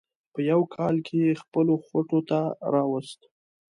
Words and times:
په 0.33 0.39
یوه 0.49 0.65
کال 0.75 0.95
کې 1.05 1.15
یې 1.25 1.39
خپلو 1.43 1.73
خوټو 1.85 2.19
ته 2.29 2.39
راوست. 2.73 3.19